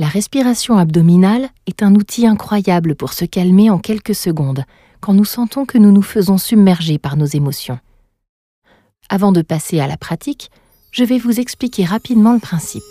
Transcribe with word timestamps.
La 0.00 0.08
respiration 0.08 0.78
abdominale 0.78 1.50
est 1.66 1.82
un 1.82 1.94
outil 1.94 2.26
incroyable 2.26 2.94
pour 2.94 3.12
se 3.12 3.26
calmer 3.26 3.68
en 3.68 3.78
quelques 3.78 4.14
secondes 4.14 4.64
quand 5.00 5.12
nous 5.12 5.26
sentons 5.26 5.66
que 5.66 5.76
nous 5.76 5.92
nous 5.92 6.00
faisons 6.00 6.38
submerger 6.38 6.96
par 6.96 7.18
nos 7.18 7.26
émotions. 7.26 7.78
Avant 9.10 9.30
de 9.30 9.42
passer 9.42 9.78
à 9.78 9.86
la 9.86 9.98
pratique, 9.98 10.50
je 10.90 11.04
vais 11.04 11.18
vous 11.18 11.38
expliquer 11.38 11.84
rapidement 11.84 12.32
le 12.32 12.38
principe. 12.38 12.82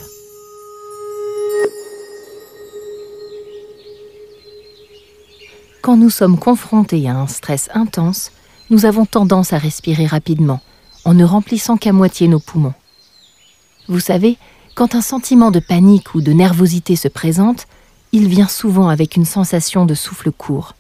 Quand 5.81 5.97
nous 5.97 6.11
sommes 6.11 6.37
confrontés 6.37 7.09
à 7.09 7.15
un 7.15 7.25
stress 7.25 7.69
intense, 7.73 8.31
nous 8.69 8.85
avons 8.85 9.07
tendance 9.07 9.51
à 9.51 9.57
respirer 9.57 10.05
rapidement, 10.05 10.59
en 11.05 11.15
ne 11.15 11.25
remplissant 11.25 11.75
qu'à 11.75 11.91
moitié 11.91 12.27
nos 12.27 12.39
poumons. 12.39 12.75
Vous 13.87 13.99
savez, 13.99 14.37
quand 14.79 14.95
un 14.95 15.01
sentiment 15.01 15.51
de 15.51 15.59
panique 15.59 16.15
ou 16.15 16.21
de 16.21 16.31
nervosité 16.31 16.95
se 16.95 17.09
présente, 17.09 17.67
il 18.13 18.29
vient 18.29 18.47
souvent 18.47 18.87
avec 18.87 19.17
une 19.17 19.25
sensation 19.25 19.85
de 19.85 19.93
souffle 19.93 20.31
court. 20.31 20.73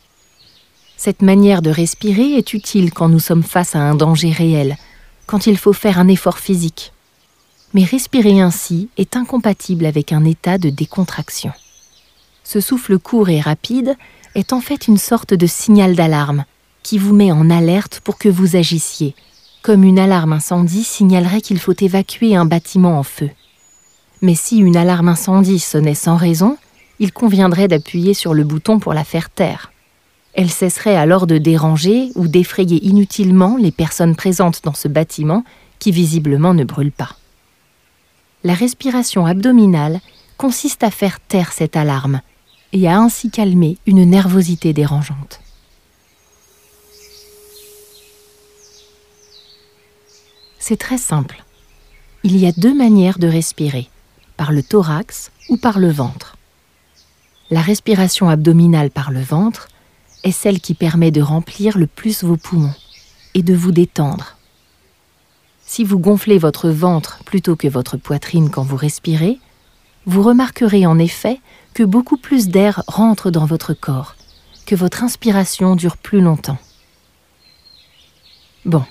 Cette 0.95 1.21
manière 1.21 1.61
de 1.61 1.69
respirer 1.69 2.35
est 2.35 2.53
utile 2.53 2.93
quand 2.93 3.09
nous 3.09 3.19
sommes 3.19 3.43
face 3.43 3.75
à 3.75 3.79
un 3.79 3.95
danger 3.95 4.31
réel, 4.31 4.77
quand 5.25 5.47
il 5.47 5.57
faut 5.57 5.73
faire 5.73 5.99
un 5.99 6.07
effort 6.07 6.39
physique. 6.39 6.93
Mais 7.73 7.83
respirer 7.83 8.39
ainsi 8.39 8.87
est 8.95 9.17
incompatible 9.17 9.85
avec 9.85 10.13
un 10.13 10.23
état 10.23 10.57
de 10.57 10.69
décontraction. 10.69 11.51
Ce 12.45 12.61
souffle 12.61 12.99
court 12.99 13.27
et 13.27 13.41
rapide 13.41 13.97
est 14.33 14.53
en 14.53 14.61
fait 14.61 14.87
une 14.87 14.97
sorte 14.97 15.33
de 15.33 15.45
signal 15.45 15.97
d'alarme 15.97 16.45
qui 16.83 16.99
vous 16.99 17.13
met 17.13 17.33
en 17.33 17.49
alerte 17.49 17.99
pour 18.05 18.17
que 18.17 18.29
vous 18.29 18.55
agissiez, 18.55 19.13
comme 19.61 19.83
une 19.83 19.99
alarme 19.99 20.31
incendie 20.31 20.85
signalerait 20.85 21.41
qu'il 21.41 21.59
faut 21.59 21.75
évacuer 21.77 22.37
un 22.37 22.45
bâtiment 22.45 22.97
en 22.97 23.03
feu. 23.03 23.29
Mais 24.21 24.35
si 24.35 24.57
une 24.57 24.75
alarme 24.75 25.09
incendie 25.09 25.59
sonnait 25.59 25.95
sans 25.95 26.17
raison, 26.17 26.57
il 26.99 27.13
conviendrait 27.13 27.67
d'appuyer 27.67 28.13
sur 28.13 28.33
le 28.33 28.43
bouton 28.43 28.79
pour 28.79 28.93
la 28.93 29.03
faire 29.03 29.29
taire. 29.29 29.71
Elle 30.33 30.49
cesserait 30.49 30.95
alors 30.95 31.25
de 31.27 31.37
déranger 31.37 32.11
ou 32.15 32.27
d'effrayer 32.27 32.85
inutilement 32.85 33.57
les 33.57 33.71
personnes 33.71 34.15
présentes 34.15 34.61
dans 34.63 34.73
ce 34.73 34.87
bâtiment 34.87 35.43
qui 35.79 35.91
visiblement 35.91 36.53
ne 36.53 36.63
brûle 36.63 36.91
pas. 36.91 37.15
La 38.43 38.53
respiration 38.53 39.25
abdominale 39.25 40.01
consiste 40.37 40.83
à 40.83 40.91
faire 40.91 41.19
taire 41.19 41.51
cette 41.51 41.75
alarme 41.75 42.21
et 42.71 42.87
à 42.87 42.97
ainsi 42.99 43.31
calmer 43.31 43.77
une 43.85 44.05
nervosité 44.05 44.73
dérangeante. 44.73 45.41
C'est 50.59 50.77
très 50.77 50.97
simple. 50.97 51.43
Il 52.23 52.37
y 52.37 52.45
a 52.45 52.51
deux 52.51 52.75
manières 52.75 53.17
de 53.17 53.27
respirer 53.27 53.89
par 54.39 54.53
le 54.53 54.63
thorax 54.63 55.33
ou 55.49 55.57
par 55.57 55.79
le 55.79 55.91
ventre. 55.91 56.37
La 57.49 57.59
respiration 57.59 58.29
abdominale 58.29 58.89
par 58.89 59.11
le 59.11 59.19
ventre 59.19 59.67
est 60.23 60.31
celle 60.31 60.61
qui 60.61 60.75
permet 60.75 61.11
de 61.11 61.21
remplir 61.21 61.77
le 61.77 61.87
plus 61.87 62.23
vos 62.23 62.37
poumons 62.37 62.73
et 63.33 63.43
de 63.43 63.53
vous 63.53 63.73
détendre. 63.73 64.37
Si 65.65 65.83
vous 65.83 65.99
gonflez 65.99 66.37
votre 66.37 66.69
ventre 66.69 67.21
plutôt 67.25 67.57
que 67.57 67.67
votre 67.67 67.97
poitrine 67.97 68.49
quand 68.49 68.63
vous 68.63 68.77
respirez, 68.77 69.39
vous 70.05 70.23
remarquerez 70.23 70.85
en 70.85 70.99
effet 70.99 71.41
que 71.73 71.83
beaucoup 71.83 72.15
plus 72.15 72.47
d'air 72.47 72.83
rentre 72.87 73.31
dans 73.31 73.45
votre 73.45 73.73
corps, 73.73 74.15
que 74.65 74.75
votre 74.75 75.03
inspiration 75.03 75.75
dure 75.75 75.97
plus 75.97 76.21
longtemps. 76.21 76.59
Bon, 78.63 78.85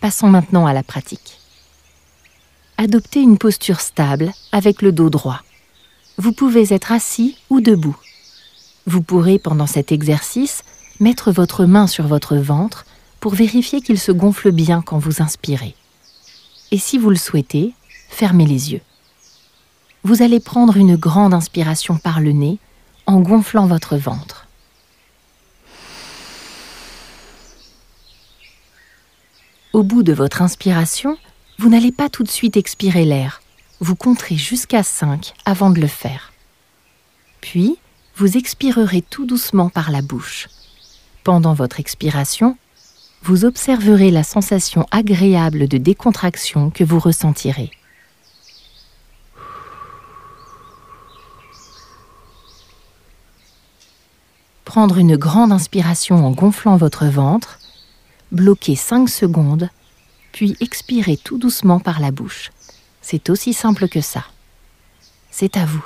passons 0.00 0.28
maintenant 0.28 0.66
à 0.66 0.72
la 0.72 0.82
pratique 0.82 1.39
adoptez 2.80 3.20
une 3.20 3.36
posture 3.36 3.78
stable 3.78 4.32
avec 4.52 4.80
le 4.80 4.90
dos 4.90 5.10
droit. 5.10 5.42
Vous 6.16 6.32
pouvez 6.32 6.72
être 6.72 6.92
assis 6.92 7.36
ou 7.50 7.60
debout. 7.60 7.96
Vous 8.86 9.02
pourrez, 9.02 9.38
pendant 9.38 9.66
cet 9.66 9.92
exercice, 9.92 10.62
mettre 10.98 11.30
votre 11.30 11.66
main 11.66 11.86
sur 11.86 12.06
votre 12.06 12.36
ventre 12.36 12.86
pour 13.20 13.34
vérifier 13.34 13.82
qu'il 13.82 14.00
se 14.00 14.12
gonfle 14.12 14.50
bien 14.50 14.80
quand 14.80 14.96
vous 14.96 15.20
inspirez. 15.20 15.74
Et 16.70 16.78
si 16.78 16.96
vous 16.96 17.10
le 17.10 17.16
souhaitez, 17.16 17.74
fermez 18.08 18.46
les 18.46 18.72
yeux. 18.72 18.80
Vous 20.02 20.22
allez 20.22 20.40
prendre 20.40 20.78
une 20.78 20.96
grande 20.96 21.34
inspiration 21.34 21.98
par 21.98 22.18
le 22.18 22.32
nez 22.32 22.58
en 23.04 23.20
gonflant 23.20 23.66
votre 23.66 23.98
ventre. 23.98 24.46
Au 29.74 29.82
bout 29.82 30.02
de 30.02 30.14
votre 30.14 30.40
inspiration, 30.40 31.18
vous 31.60 31.68
n'allez 31.68 31.92
pas 31.92 32.08
tout 32.08 32.22
de 32.22 32.30
suite 32.30 32.56
expirer 32.56 33.04
l'air. 33.04 33.42
Vous 33.80 33.94
compterez 33.94 34.36
jusqu'à 34.36 34.82
5 34.82 35.34
avant 35.44 35.68
de 35.68 35.78
le 35.78 35.88
faire. 35.88 36.32
Puis, 37.42 37.76
vous 38.16 38.38
expirerez 38.38 39.02
tout 39.02 39.26
doucement 39.26 39.68
par 39.68 39.90
la 39.90 40.00
bouche. 40.00 40.48
Pendant 41.22 41.52
votre 41.52 41.78
expiration, 41.78 42.56
vous 43.22 43.44
observerez 43.44 44.10
la 44.10 44.22
sensation 44.22 44.86
agréable 44.90 45.68
de 45.68 45.76
décontraction 45.76 46.70
que 46.70 46.82
vous 46.82 46.98
ressentirez. 46.98 47.70
Prendre 54.64 54.96
une 54.96 55.16
grande 55.16 55.52
inspiration 55.52 56.26
en 56.26 56.30
gonflant 56.30 56.78
votre 56.78 57.04
ventre, 57.04 57.58
bloquer 58.32 58.76
5 58.76 59.10
secondes 59.10 59.68
puis 60.32 60.56
expirez 60.60 61.16
tout 61.16 61.38
doucement 61.38 61.80
par 61.80 62.00
la 62.00 62.10
bouche. 62.10 62.50
C'est 63.02 63.30
aussi 63.30 63.52
simple 63.52 63.88
que 63.88 64.00
ça. 64.00 64.24
C'est 65.30 65.56
à 65.56 65.64
vous. 65.64 65.84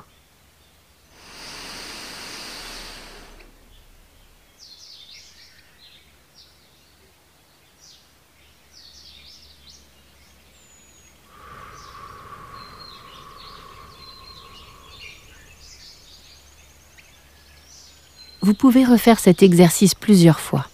Vous 18.44 18.52
pouvez 18.52 18.84
refaire 18.84 19.18
cet 19.18 19.42
exercice 19.42 19.94
plusieurs 19.94 20.38
fois. 20.38 20.66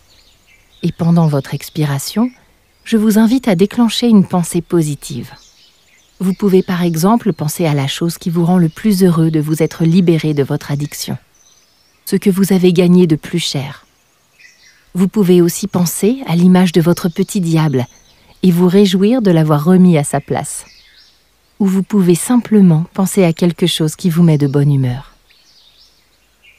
Et 0.83 0.91
pendant 0.91 1.29
votre 1.29 1.55
expiration, 1.55 2.33
je 2.85 2.97
vous 2.97 3.19
invite 3.19 3.49
à 3.49 3.55
déclencher 3.55 4.09
une 4.09 4.27
pensée 4.27 4.61
positive. 4.61 5.31
Vous 6.19 6.35
pouvez 6.35 6.63
par 6.63 6.83
exemple 6.83 7.33
penser 7.33 7.67
à 7.67 7.75
la 7.75 7.87
chose 7.87 8.19
qui 8.19 8.31
vous 8.31 8.45
rend 8.45 8.59
le 8.59 8.69
plus 8.69 9.05
heureux 9.05 9.31
de 9.31 9.41
vous 9.41 9.63
être 9.63 9.85
libéré 9.85 10.35
de 10.35 10.43
votre 10.43 10.71
addiction, 10.71 11.17
ce 12.05 12.17
que 12.17 12.31
vous 12.31 12.53
avez 12.53 12.73
gagné 12.73 13.07
de 13.07 13.17
plus 13.17 13.39
cher. 13.39 13.87
Vous 14.95 15.09
pouvez 15.09 15.41
aussi 15.41 15.67
penser 15.69 16.19
à 16.27 16.35
l'image 16.35 16.73
de 16.73 16.81
votre 16.81 17.09
petit 17.09 17.41
diable 17.41 17.87
et 18.43 18.51
vous 18.51 18.69
réjouir 18.69 19.23
de 19.23 19.31
l'avoir 19.31 19.65
remis 19.65 19.97
à 19.97 20.05
sa 20.05 20.21
place. 20.21 20.65
Ou 21.61 21.67
vous 21.67 21.83
pouvez 21.83 22.15
simplement 22.15 22.87
penser 22.95 23.23
à 23.23 23.33
quelque 23.33 23.67
chose 23.67 23.95
qui 23.95 24.11
vous 24.11 24.23
met 24.23 24.39
de 24.39 24.47
bonne 24.47 24.73
humeur. 24.73 25.15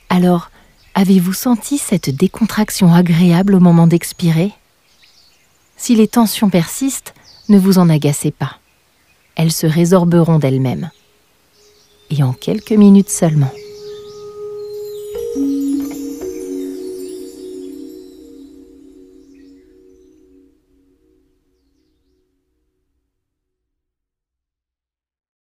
Alors, 0.10 0.50
avez-vous 0.96 1.34
senti 1.34 1.78
cette 1.78 2.10
décontraction 2.10 2.94
agréable 2.94 3.56
au 3.56 3.60
moment 3.60 3.88
d'expirer? 3.88 4.54
Si 5.82 5.96
les 5.96 6.08
tensions 6.08 6.52
persistent, 6.52 7.16
ne 7.50 7.58
vous 7.58 7.80
en 7.80 7.90
agacez 7.90 8.30
pas. 8.30 8.60
Elles 9.36 9.52
se 9.52 9.66
résorberont 9.66 10.38
d'elles-mêmes. 10.38 10.92
Et 12.12 12.22
en 12.22 12.34
quelques 12.34 12.74
minutes 12.74 13.10
seulement. 13.10 13.52